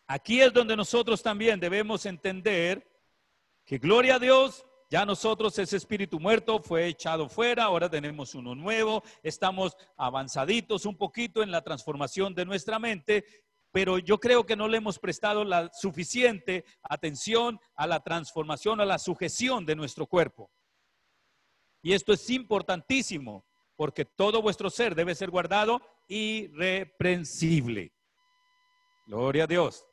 [0.07, 2.87] Aquí es donde nosotros también debemos entender
[3.65, 8.55] que gloria a Dios, ya nosotros ese espíritu muerto fue echado fuera, ahora tenemos uno
[8.55, 13.25] nuevo, estamos avanzaditos un poquito en la transformación de nuestra mente,
[13.73, 18.85] pero yo creo que no le hemos prestado la suficiente atención a la transformación, a
[18.85, 20.51] la sujeción de nuestro cuerpo.
[21.85, 23.45] Y esto es importantísimo
[23.77, 27.93] porque todo vuestro ser debe ser guardado irreprensible.
[29.07, 29.87] Gloria a Dios.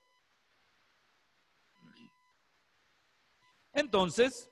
[3.74, 4.50] Entonces,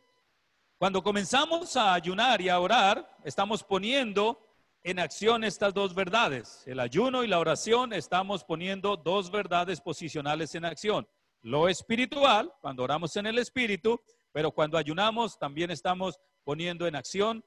[0.78, 4.45] cuando comenzamos a ayunar y a orar, estamos poniendo
[4.84, 6.67] en acción estas dos verdades.
[6.67, 11.08] El ayuno y la oración estamos poniendo dos verdades posicionales en acción.
[11.41, 13.97] Lo espiritual, cuando oramos en el espíritu,
[14.34, 17.43] pero cuando ayunamos también estamos poniendo en acción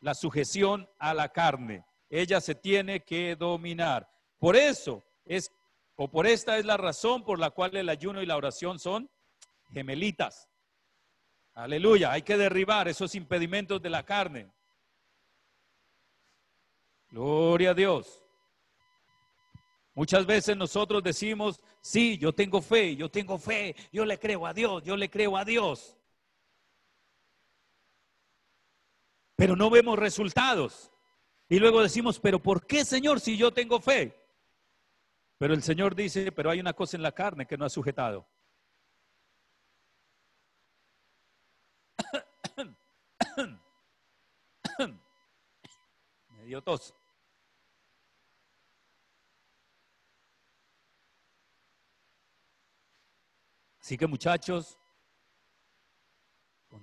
[0.00, 1.84] la sujeción a la carne.
[2.08, 4.08] Ella se tiene que dominar.
[4.38, 5.52] Por eso es,
[5.96, 9.10] o por esta es la razón por la cual el ayuno y la oración son
[9.72, 10.48] gemelitas.
[11.54, 14.50] Aleluya, hay que derribar esos impedimentos de la carne.
[17.10, 18.24] Gloria a Dios.
[19.94, 24.54] Muchas veces nosotros decimos, sí, yo tengo fe, yo tengo fe, yo le creo a
[24.54, 25.99] Dios, yo le creo a Dios.
[29.40, 30.92] Pero no vemos resultados.
[31.48, 34.14] Y luego decimos, pero ¿por qué, Señor, si yo tengo fe?
[35.38, 38.28] Pero el Señor dice, pero hay una cosa en la carne que no ha sujetado.
[46.28, 46.94] Me dio tos.
[53.80, 54.78] Así que muchachos,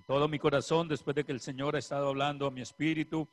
[0.08, 3.28] todo mi corazón, después de que el Señor ha estado hablando a mi espíritu,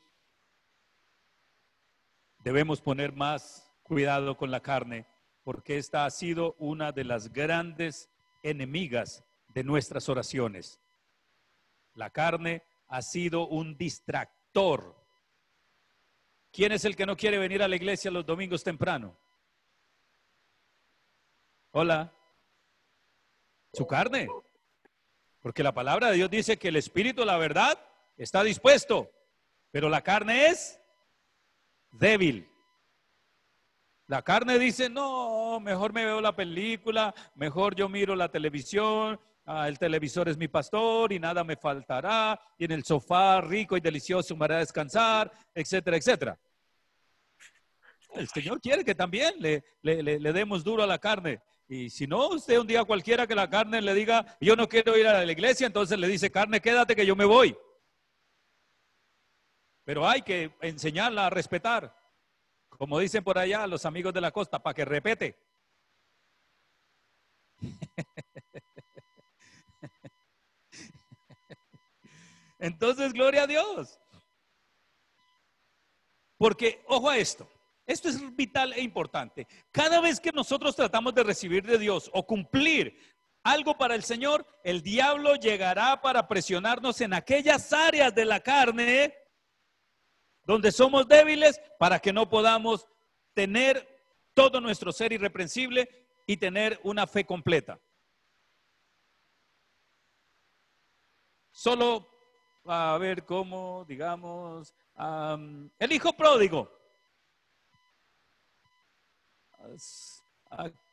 [2.40, 5.06] debemos poner más cuidado con la carne,
[5.44, 8.10] porque esta ha sido una de las grandes
[8.42, 9.22] enemigas
[9.54, 10.80] de nuestras oraciones.
[11.94, 14.96] La carne ha sido un distractor.
[16.50, 19.16] ¿Quién es el que no quiere venir a la iglesia los domingos temprano?
[21.70, 22.12] Hola.
[23.72, 24.26] Su carne.
[25.44, 27.78] Porque la palabra de Dios dice que el espíritu, la verdad,
[28.16, 29.10] está dispuesto,
[29.70, 30.80] pero la carne es
[31.90, 32.48] débil.
[34.06, 39.68] La carne dice, no, mejor me veo la película, mejor yo miro la televisión, ah,
[39.68, 43.82] el televisor es mi pastor y nada me faltará, y en el sofá rico y
[43.82, 46.38] delicioso me hará descansar, etcétera, etcétera.
[48.14, 51.42] El Señor quiere que también le, le demos duro a la carne.
[51.68, 54.96] Y si no, usted un día cualquiera que la carne le diga, yo no quiero
[54.98, 57.56] ir a la iglesia, entonces le dice, carne, quédate que yo me voy.
[59.84, 61.94] Pero hay que enseñarla a respetar.
[62.68, 65.38] Como dicen por allá los amigos de la costa, para que repete.
[72.58, 74.00] Entonces, gloria a Dios.
[76.36, 77.48] Porque, ojo a esto,
[77.86, 79.46] esto es vital e importante.
[79.70, 82.98] Cada vez que nosotros tratamos de recibir de Dios o cumplir
[83.42, 89.14] algo para el Señor, el diablo llegará para presionarnos en aquellas áreas de la carne
[90.46, 92.88] donde somos débiles para que no podamos
[93.34, 93.86] tener
[94.32, 95.88] todo nuestro ser irreprensible
[96.26, 97.78] y tener una fe completa.
[101.50, 102.08] Solo
[102.64, 104.74] a ver cómo, digamos,
[105.78, 106.83] el hijo pródigo.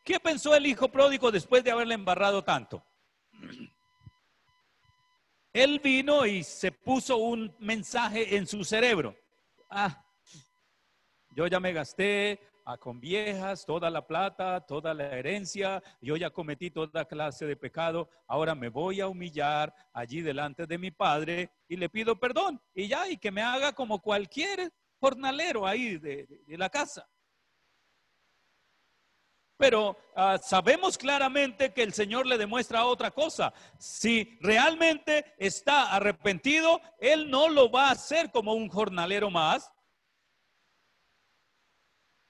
[0.04, 2.84] ¿Qué pensó el hijo pródigo después de haberle embarrado tanto?
[5.54, 9.16] Él vino y se puso un mensaje en su cerebro.
[9.70, 10.04] Ah,
[11.36, 16.30] yo ya me gasté a con viejas toda la plata, toda la herencia, yo ya
[16.30, 21.52] cometí toda clase de pecado, ahora me voy a humillar allí delante de mi padre
[21.68, 26.28] y le pido perdón y ya, y que me haga como cualquier jornalero ahí de,
[26.48, 27.08] la casa.
[29.62, 33.54] Pero ah, sabemos claramente que el Señor le demuestra otra cosa.
[33.78, 39.72] Si realmente está arrepentido, Él no lo va a hacer como un jornalero más.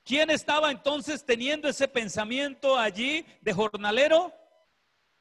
[0.04, 4.34] ¿Quién estaba entonces teniendo ese pensamiento allí de jornalero?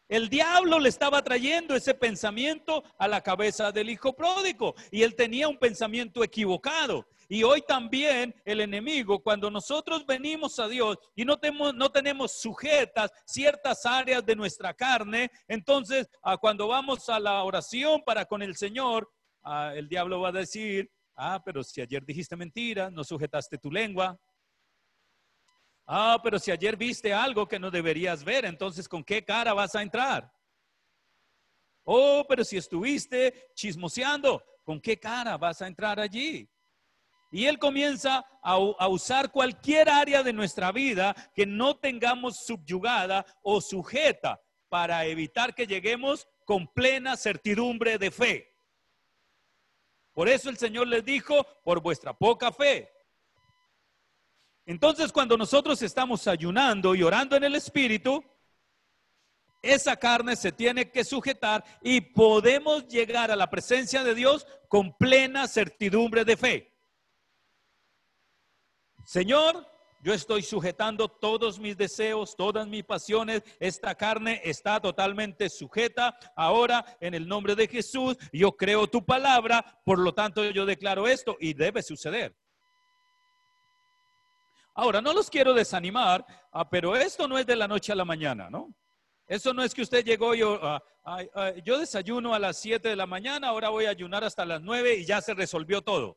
[0.08, 5.14] El diablo le estaba trayendo ese pensamiento a la cabeza del hijo pródigo y él
[5.14, 7.06] tenía un pensamiento equivocado.
[7.32, 12.40] Y hoy también el enemigo, cuando nosotros venimos a Dios y no tenemos, no tenemos
[12.40, 18.42] sujetas ciertas áreas de nuestra carne, entonces ah, cuando vamos a la oración para con
[18.42, 19.08] el Señor,
[19.44, 23.70] ah, el diablo va a decir, ah, pero si ayer dijiste mentira, no sujetaste tu
[23.70, 24.20] lengua.
[25.86, 29.76] Ah, pero si ayer viste algo que no deberías ver, entonces ¿con qué cara vas
[29.76, 30.32] a entrar?
[31.84, 36.50] Oh, pero si estuviste chismoseando, ¿con qué cara vas a entrar allí?
[37.30, 43.60] Y Él comienza a, usar cualquier área de nuestra vida que no tengamos subyugada o
[43.60, 48.54] sujeta para evitar que lleguemos con plena certidumbre de fe.
[50.12, 52.90] Por eso el Señor les dijo, por vuestra poca fe.
[54.66, 58.24] Entonces cuando nosotros estamos ayunando y orando en el Espíritu,
[59.62, 64.96] esa carne se tiene que sujetar y podemos llegar a la presencia de Dios con
[64.96, 66.69] plena certidumbre de fe.
[69.10, 69.66] Señor,
[70.04, 73.42] yo estoy sujetando todos mis deseos, todas mis pasiones.
[73.58, 76.16] Esta carne está totalmente sujeta.
[76.36, 79.64] Ahora, en el nombre de Jesús, yo creo tu palabra.
[79.84, 82.36] Por lo tanto, yo declaro esto y debe suceder.
[84.76, 88.04] Ahora, no los quiero desanimar, ah, pero esto no es de la noche a la
[88.04, 88.72] mañana, ¿no?
[89.26, 90.80] Eso no es que usted llegó y ah,
[91.64, 94.98] yo desayuno a las 7 de la mañana, ahora voy a ayunar hasta las 9
[94.98, 96.16] y ya se resolvió todo.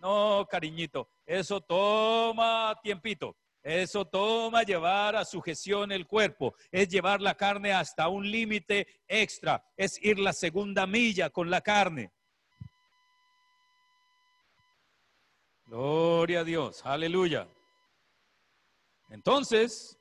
[0.00, 3.36] No, cariñito, eso toma tiempito.
[3.62, 9.62] Eso toma llevar a sujeción el cuerpo, es llevar la carne hasta un límite extra,
[9.76, 12.10] es ir la segunda milla con la carne.
[15.66, 17.46] Gloria a Dios, aleluya.
[19.10, 19.99] Entonces,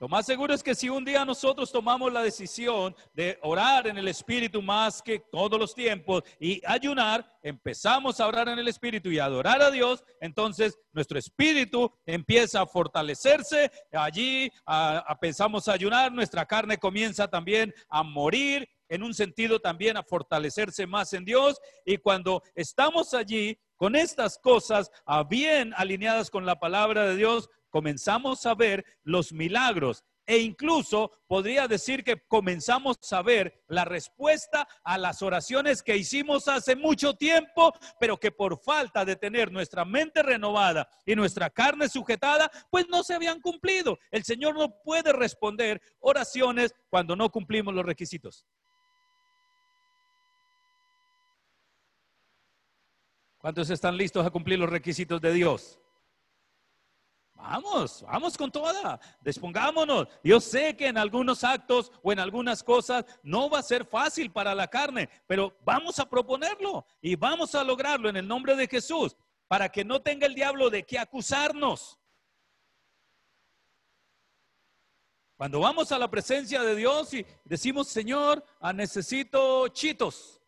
[0.00, 3.96] lo más seguro es que si un día nosotros tomamos la decisión de orar en
[3.96, 9.10] el Espíritu más que todos los tiempos y ayunar, empezamos a orar en el Espíritu
[9.10, 16.12] y adorar a Dios, entonces nuestro espíritu empieza a fortalecerse, allí a, pensamos a ayunar,
[16.12, 21.58] nuestra carne comienza también a morir, en un sentido también a fortalecerse más en Dios.
[21.84, 24.90] Y cuando estamos allí con estas cosas
[25.28, 31.66] bien alineadas con la palabra de Dios, comenzamos a ver los milagros e incluso podría
[31.66, 37.72] decir que comenzamos a ver la respuesta a las oraciones que hicimos hace mucho tiempo,
[37.98, 43.02] pero que por falta de tener nuestra mente renovada y nuestra carne sujetada, pues no
[43.02, 43.98] se habían cumplido.
[44.12, 48.46] El Señor no puede responder oraciones cuando no cumplimos los requisitos.
[53.38, 55.80] ¿Cuántos están listos a cumplir los requisitos de Dios?
[57.34, 60.08] Vamos, vamos con toda, despongámonos.
[60.22, 64.30] Yo sé que en algunos actos o en algunas cosas no va a ser fácil
[64.30, 68.68] para la carne, pero vamos a proponerlo y vamos a lograrlo en el nombre de
[68.68, 69.16] Jesús
[69.48, 71.98] para que no tenga el diablo de qué acusarnos.
[75.36, 80.40] Cuando vamos a la presencia de Dios y decimos, Señor, ah, necesito chitos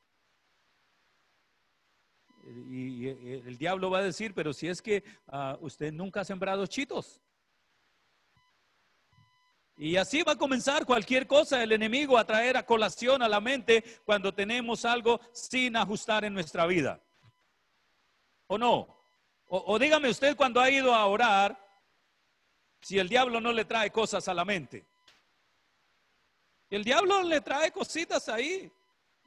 [2.46, 6.66] y, el diablo va a decir, pero si es que ah, usted nunca ha sembrado
[6.66, 7.20] chitos.
[9.78, 13.40] Y así va a comenzar cualquier cosa el enemigo a traer a colación a la
[13.40, 17.02] mente cuando tenemos algo sin ajustar en nuestra vida.
[18.46, 18.96] ¿O no?
[19.48, 21.56] O, dígame usted cuando ha ido a orar,
[22.80, 24.84] si el diablo no le trae cosas a la mente.
[26.70, 28.72] El diablo le trae cositas ahí.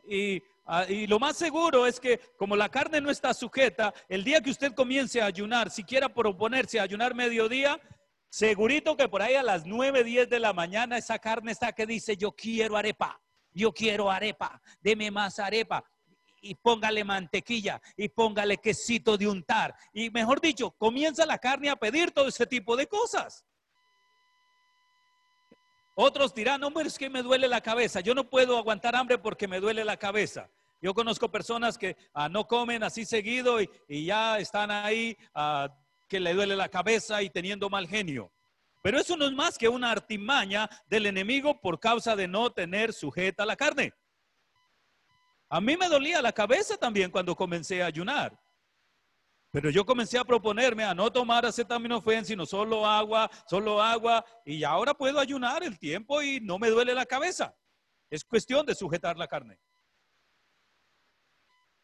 [0.08, 0.42] Y
[0.72, 4.40] Ah, y lo más seguro es que como la carne no está sujeta, el día
[4.40, 7.82] que usted comience a ayunar, si quiera proponerse a ayunar mediodía,
[8.30, 11.88] segurito que por ahí a las 9, 10 de la mañana esa carne está que
[11.88, 13.20] dice, yo quiero arepa,
[13.52, 15.84] yo quiero arepa, deme más arepa.
[16.40, 19.74] Y póngale mantequilla y póngale quesito de untar.
[19.92, 23.44] Y mejor dicho, comienza la carne a pedir todo ese tipo de cosas.
[25.96, 28.02] Otros dirán, pero es que me duele la cabeza.
[28.02, 30.48] Yo no puedo aguantar hambre porque me duele la cabeza.
[30.82, 35.70] Yo conozco personas que ah, no comen así seguido y, ya están ahí ah,
[36.08, 38.32] que le duele la cabeza y teniendo mal genio.
[38.82, 42.94] Pero eso no es más que una artimaña del enemigo por causa de no tener
[42.94, 43.94] sujeta la carne.
[45.50, 48.40] A mí me dolía la cabeza también cuando comencé a ayunar.
[49.52, 54.64] Pero yo comencé a proponerme a no tomar acetaminofén, sino solo agua, solo agua, y
[54.64, 57.56] ahora puedo ayunar el tiempo y no me duele la cabeza.
[58.12, 59.60] Es cuestión de sujetar la carne.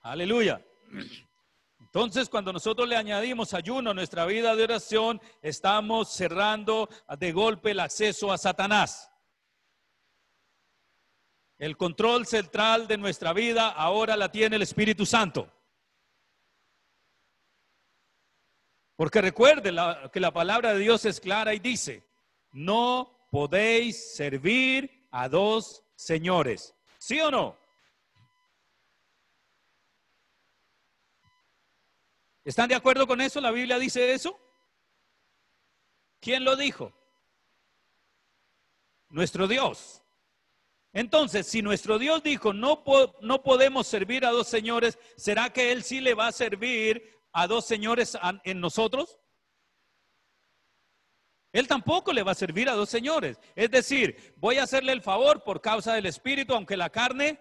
[0.06, 0.64] Aleluya.
[1.80, 6.88] Entonces, cuando nosotros le añadimos ayuno a nuestra vida de oración, estamos cerrando
[7.18, 9.12] de golpe el acceso a Satanás.
[11.58, 15.52] El control central de nuestra vida ahora la tiene el Espíritu Santo.
[18.96, 19.74] Porque recuerde
[20.14, 22.08] que la palabra de Dios es clara y dice,
[22.52, 26.76] no podéis servir a dos señores.
[27.00, 27.65] ¿Sí o no?
[32.46, 33.42] ¿Están de acuerdo con eso?
[33.42, 34.40] ¿La Biblia dice eso?
[36.22, 36.94] ¿Quién lo dijo?
[39.10, 40.04] Nuestro Dios.
[40.94, 42.84] Entonces, si nuestro Dios dijo, no,
[43.22, 47.48] no podemos servir a dos señores, ¿será que Él sí le va a servir a
[47.48, 49.18] dos señores en nosotros?
[51.52, 53.40] Él tampoco le va a servir a dos señores.
[53.56, 57.40] Es decir, voy a hacerle el favor por causa del Espíritu, aunque la carne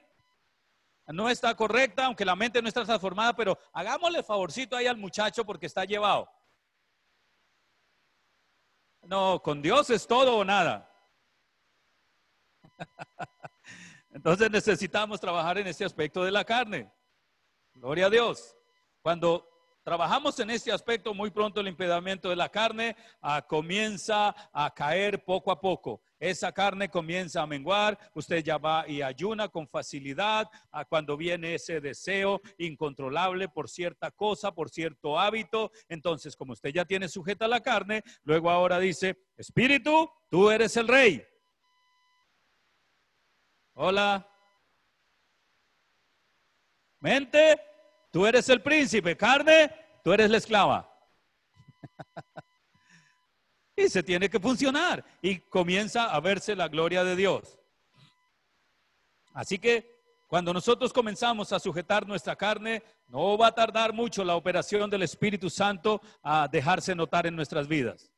[1.06, 5.44] no está correcta, aunque la mente no está transformada, pero hagámosle favorcito ahí al muchacho
[5.44, 6.28] porque está llevado.
[9.02, 10.90] No, con Dios es todo o nada.
[14.10, 16.90] Entonces necesitamos trabajar en este aspecto de la carne.
[17.74, 18.56] Gloria a Dios.
[19.02, 19.53] Cuando
[19.84, 25.24] trabajamos en este aspecto, muy pronto el impedimento de la carne ah, comienza a caer
[25.24, 26.00] poco a poco.
[26.18, 31.54] Esa carne comienza a menguar, usted ya va y ayuna con facilidad ah, cuando viene
[31.54, 35.70] ese deseo incontrolable por cierta cosa, por cierto hábito.
[35.88, 40.88] Entonces, como usted ya tiene sujeta la carne, luego ahora dice, Espíritu, tú eres el
[40.88, 41.22] rey.
[43.74, 44.26] Hola.
[47.00, 47.60] Mente,
[48.14, 50.88] Tú eres el príncipe, carne, tú eres la esclava.
[53.76, 57.58] y se tiene que funcionar y comienza a verse la gloria de Dios.
[59.32, 59.98] Así que
[60.28, 65.02] cuando nosotros comenzamos a sujetar nuestra carne, no va a tardar mucho la operación del
[65.02, 68.12] Espíritu Santo a dejarse notar en nuestras vidas.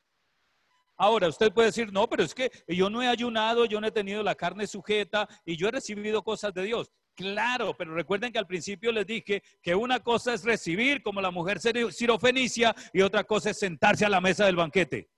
[0.98, 3.92] Ahora, usted puede decir, no, pero es que yo no he ayunado, yo no he
[3.92, 6.92] tenido la carne sujeta y yo he recibido cosas de Dios.
[7.16, 11.30] Claro, pero recuerden que al principio les dije que una cosa es recibir como la
[11.30, 15.08] mujer sirofenicia y otra cosa es sentarse a la mesa del banquete.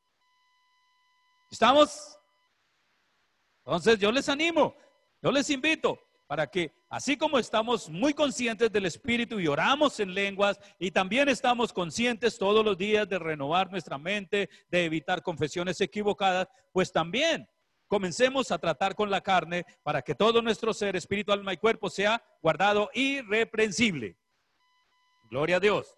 [1.51, 2.16] ¿Estamos?
[3.64, 4.76] Entonces yo les animo,
[5.20, 10.14] yo les invito para que así como estamos muy conscientes del Espíritu y oramos en
[10.14, 15.80] lenguas y también estamos conscientes todos los días de renovar nuestra mente, de evitar confesiones
[15.80, 17.49] equivocadas, pues también
[17.89, 21.91] comencemos a tratar con la carne para que todo nuestro ser, espíritu, alma y cuerpo
[21.91, 24.16] sea guardado irreprensible.
[25.30, 25.97] Gloria a Dios.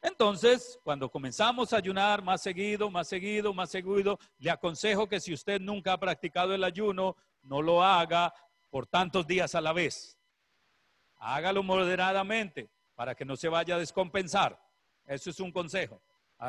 [0.00, 5.34] Entonces, cuando comenzamos a ayunar más seguido, más seguido, más seguido, le aconsejo que si
[5.34, 8.32] usted nunca ha practicado el ayuno, no lo haga
[8.70, 10.16] por tantos días a la vez.
[11.16, 14.60] Hágalo moderadamente para que no se vaya a descompensar.
[15.04, 16.00] Eso es un consejo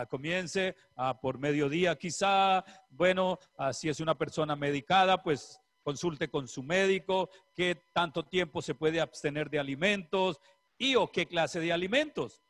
[0.10, 0.76] comience
[1.22, 3.40] por mediodía quizá, bueno,
[3.72, 9.02] si es una persona medicada, pues consulte con su médico qué tanto tiempo se puede
[9.02, 10.40] abstener de alimentos
[10.78, 12.44] y o qué clase de alimentos.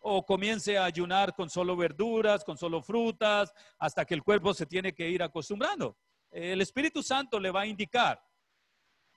[0.00, 4.66] O comience a ayunar con solo verduras, con solo frutas, hasta que el cuerpo se
[4.66, 5.96] tiene que ir acostumbrando.
[6.30, 8.22] El Espíritu Santo le va a indicar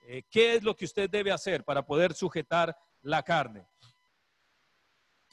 [0.06, 3.66] eh, qué es lo que usted debe hacer para poder sujetar la carne.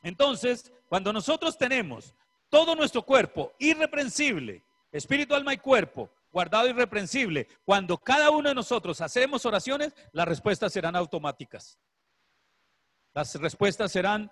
[0.03, 2.13] Entonces, cuando nosotros tenemos
[2.49, 9.01] todo nuestro cuerpo irreprensible, espíritu, alma y cuerpo, guardado irreprensible, cuando cada uno de nosotros
[9.01, 11.79] hacemos oraciones, las respuestas serán automáticas.
[13.13, 14.31] Las respuestas serán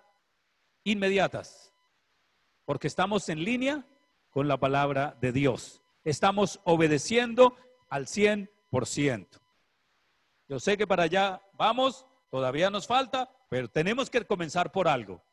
[0.84, 1.72] inmediatas,
[2.64, 3.84] porque estamos en línea
[4.30, 5.82] con la palabra de Dios.
[6.04, 7.56] Estamos obedeciendo
[7.88, 9.40] al 100%.
[10.48, 15.24] Yo sé que para allá vamos, todavía nos falta, pero tenemos que comenzar por algo.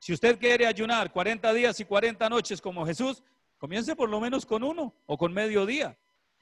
[0.00, 3.22] Si usted quiere ayunar 40 días y 40 noches como Jesús,
[3.58, 5.96] comience por lo menos con uno o con medio día.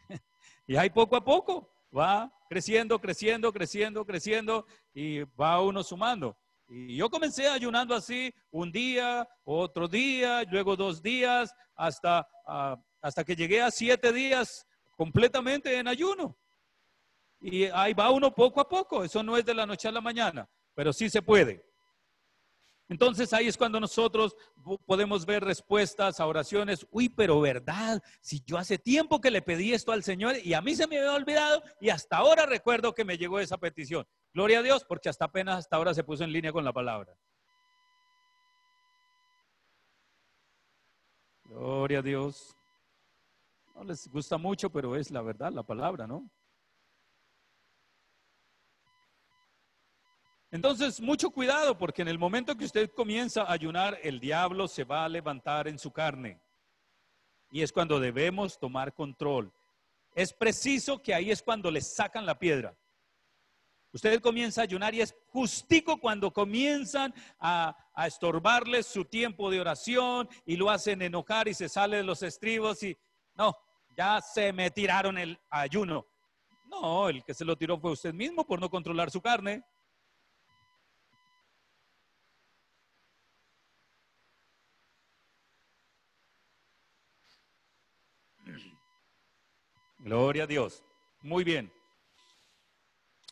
[0.67, 6.37] y ahí poco a poco va creciendo, creciendo, creciendo, creciendo y va uno sumando.
[6.69, 13.25] Y yo comencé ayunando así un día, otro día, luego dos días, hasta, ah, hasta
[13.25, 16.37] que llegué a siete días completamente en ayuno.
[17.41, 20.01] Y ahí va uno poco a poco, eso no es de la noche a la
[20.01, 21.68] mañana, pero sí se puede.
[22.89, 24.35] Entonces ahí es cuando nosotros
[24.87, 26.87] podemos ver respuestas a oraciones.
[26.91, 30.63] Uy, pero verdad, si yo hace tiempo que le pedí esto al Señor y a
[30.63, 34.07] mí se me había olvidado y hasta ahora recuerdo que me llegó esa petición.
[34.33, 37.15] Gloria a Dios, porque hasta apenas hasta ahora se puso en línea con la palabra.
[41.45, 42.55] Gloria a Dios.
[43.75, 46.31] No les gusta mucho, pero es la verdad, la palabra, ¿no?
[50.51, 54.85] Entonces, mucho cuidado porque en el momento que usted comienza a ayunar, el diablo se
[54.85, 56.41] va a levantar en su carne.
[57.51, 59.53] Y es cuando debemos tomar control.
[60.15, 62.77] Es preciso que ahí es cuando le sacan la piedra.
[63.93, 69.61] Usted comienza a ayunar y es justico cuando comienzan a, a estorbarles su tiempo de
[69.61, 72.97] oración y lo hacen enojar y se sale de los estribos y
[73.35, 73.57] no,
[73.97, 76.07] ya se me tiraron el ayuno.
[76.67, 79.65] No, el que se lo tiró fue usted mismo por no controlar su carne.
[89.99, 90.85] Gloria a Dios.
[91.23, 91.73] Muy bien.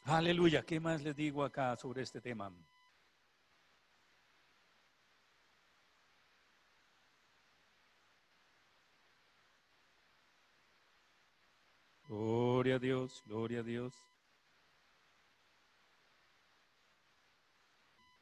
[0.05, 0.65] Aleluya.
[0.65, 2.53] ¿Qué más les digo acá sobre este tema?
[12.09, 13.95] Gloria a Dios, gloria a Dios.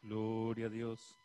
[0.02, 1.16] Gloria a Dios.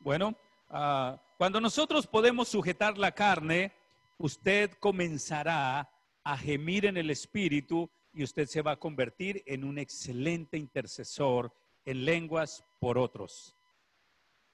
[0.00, 0.36] Bueno,
[0.70, 3.72] uh, cuando nosotros podemos sujetar la carne,
[4.18, 5.88] usted comenzará
[6.24, 11.52] a gemir en el espíritu y usted se va a convertir en un excelente intercesor
[11.84, 13.54] en lenguas por otros.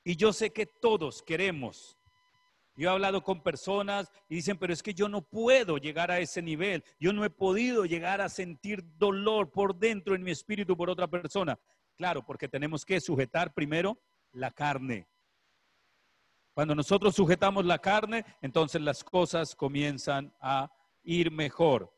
[0.04, 1.96] Y yo sé que todos queremos.
[2.76, 6.18] Yo he hablado con personas y dicen, pero es que yo no puedo llegar a
[6.18, 6.84] ese nivel.
[7.00, 11.08] Yo no he podido llegar a sentir dolor por dentro en mi espíritu por otra
[11.08, 11.58] persona.
[11.96, 13.96] Claro, porque tenemos que sujetar primero
[14.32, 15.06] la carne.
[16.54, 20.70] Cuando nosotros sujetamos la carne, entonces las cosas comienzan a
[21.02, 21.92] ir mejor.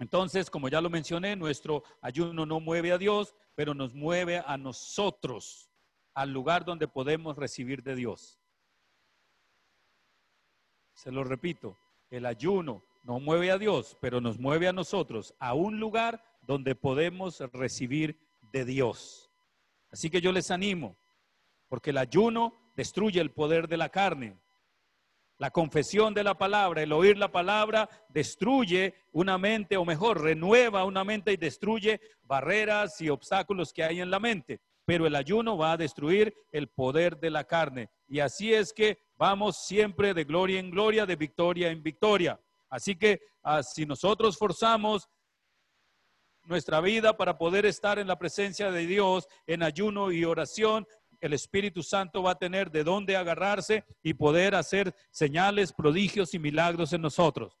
[0.00, 4.56] Entonces, como ya lo mencioné, nuestro ayuno no mueve a Dios, pero nos mueve a
[4.56, 5.70] nosotros,
[6.14, 8.40] al lugar donde podemos recibir de Dios.
[10.94, 11.78] Se lo repito,
[12.10, 16.74] el ayuno no mueve a Dios, pero nos mueve a nosotros a un lugar donde
[16.74, 18.18] podemos recibir
[18.52, 19.30] de Dios.
[19.92, 20.96] Así que yo les animo,
[21.68, 24.38] porque el ayuno destruye el poder de la carne.
[25.36, 30.86] La confesión de la palabra, el oír la palabra, destruye una mente, o mejor, renueva
[30.86, 34.62] una mente y destruye barreras y obstáculos que hay en la mente.
[34.86, 37.90] Pero el ayuno va a destruir el poder de la carne.
[38.08, 42.40] Y así es que vamos siempre de gloria en gloria, de victoria en victoria.
[42.70, 45.06] Así que ah, si nosotros forzamos
[46.44, 50.86] nuestra vida para poder estar en la presencia de Dios en ayuno y oración,
[51.20, 56.38] el Espíritu Santo va a tener de dónde agarrarse y poder hacer señales, prodigios y
[56.38, 57.58] milagros en nosotros.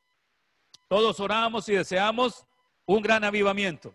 [0.88, 2.46] Todos oramos y deseamos
[2.86, 3.94] un gran avivamiento.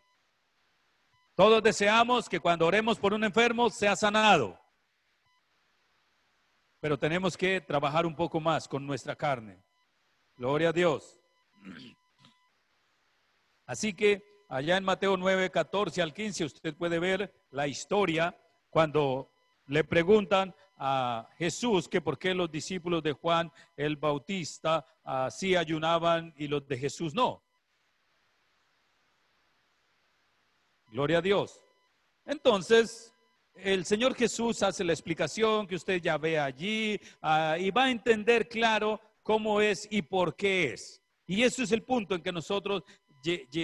[1.36, 4.58] Todos deseamos que cuando oremos por un enfermo sea sanado.
[6.80, 9.62] Pero tenemos que trabajar un poco más con nuestra carne.
[10.38, 11.20] Gloria a Dios.
[13.66, 18.38] Así que allá en Mateo 9, 14 al 15 usted puede ver la historia
[18.70, 19.35] cuando
[19.68, 26.34] le preguntan a Jesús que por qué los discípulos de Juan el Bautista uh, ayunaban
[26.38, 27.42] y los de Jesús no.
[30.92, 31.62] Gloria a Dios.
[32.26, 33.14] Entonces,
[33.56, 37.92] el Señor Jesús hace la explicación que usted ya ve allí uh, y va a
[37.92, 41.02] entender claro cómo es y por qué es.
[41.26, 42.84] Y eso es el punto en que nosotros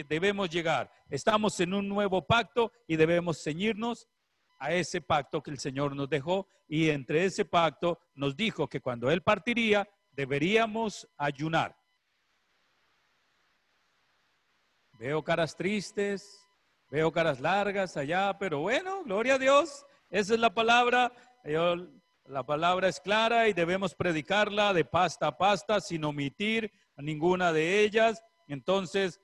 [0.09, 0.91] debemos llegar.
[1.07, 4.07] Estamos en un nuevo pacto y debemos ceñirnos
[4.61, 8.79] a ese pacto que el Señor nos dejó y entre ese pacto nos dijo que
[8.79, 11.75] cuando Él partiría deberíamos ayunar.
[14.99, 16.47] Veo caras tristes,
[16.91, 21.11] veo caras largas allá, pero bueno, gloria a Dios, esa es la palabra.
[22.25, 27.79] la palabra es clara y debemos predicarla de pasta a pasta sin omitir ninguna de
[27.79, 28.23] ellas.
[28.47, 29.19] Entonces,